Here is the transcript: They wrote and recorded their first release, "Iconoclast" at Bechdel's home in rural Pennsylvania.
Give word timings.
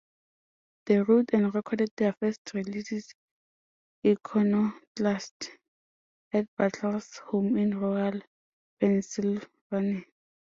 They 0.87 0.97
wrote 0.97 1.29
and 1.31 1.53
recorded 1.53 1.91
their 1.95 2.13
first 2.13 2.55
release, 2.55 3.13
"Iconoclast" 4.03 5.51
at 6.33 6.49
Bechdel's 6.57 7.19
home 7.27 7.55
in 7.55 7.77
rural 7.79 8.19
Pennsylvania. 8.79 10.01